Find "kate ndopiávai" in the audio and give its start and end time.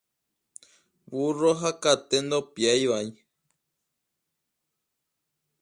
1.83-3.07